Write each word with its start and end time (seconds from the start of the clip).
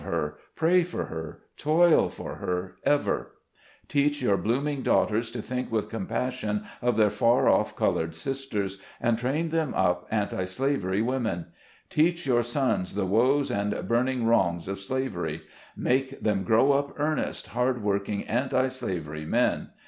187 0.01 0.19
her, 0.19 0.39
pray 0.55 0.83
for 0.83 1.05
her, 1.05 1.41
toil 1.57 2.09
for 2.09 2.35
her, 2.37 2.73
ever; 2.83 3.33
teach 3.87 4.19
your 4.19 4.35
blooming 4.35 4.81
daughters 4.81 5.29
to 5.29 5.43
think 5.43 5.71
with 5.71 5.89
compassion 5.89 6.63
of 6.81 6.95
their 6.95 7.11
far 7.11 7.47
off 7.47 7.75
colored 7.75 8.15
sisters, 8.15 8.79
and 8.99 9.19
train 9.19 9.49
them 9.49 9.75
up 9.75 10.07
anti 10.09 10.43
slavery 10.43 11.03
women! 11.03 11.45
Teach 11.91 12.25
your 12.25 12.41
sons 12.41 12.95
the 12.95 13.05
woes 13.05 13.51
and 13.51 13.87
burning 13.87 14.25
wrongs 14.25 14.67
of 14.67 14.79
slavery; 14.79 15.43
make 15.77 16.19
them 16.19 16.41
grow 16.41 16.71
up 16.71 16.99
earnest, 16.99 17.49
hard 17.49 17.83
working 17.83 18.23
anti 18.23 18.69
slavery 18.69 19.27
men. 19.27 19.69